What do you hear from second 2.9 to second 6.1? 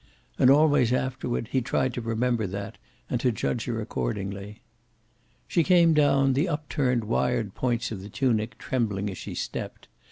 and to judge her accordingly. She came